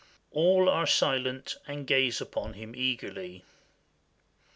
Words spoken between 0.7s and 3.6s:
silent and gaze upon him eagerly.